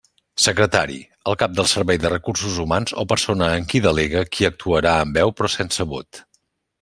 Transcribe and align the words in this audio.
Secretari: 0.43 0.95
el 1.31 1.37
cap 1.41 1.51
del 1.59 1.67
servei 1.73 1.99
de 2.05 2.11
Recursos 2.13 2.57
Humans 2.63 2.95
o 3.03 3.05
persona 3.11 3.49
en 3.59 3.67
qui 3.73 3.83
delega, 3.89 4.27
qui 4.37 4.49
actuarà 4.49 4.95
amb 5.03 5.17
veu 5.21 5.35
però 5.43 5.51
sense 5.57 5.87
vot. 5.93 6.25